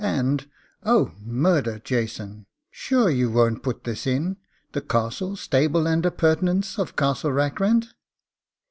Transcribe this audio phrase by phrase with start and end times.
[0.03, 0.49] 'And
[0.81, 2.47] oh, murder, Jason!
[2.71, 4.37] sure you won't put this in
[4.71, 7.93] the castle, stable, and appurtenances of Castle Rackrent?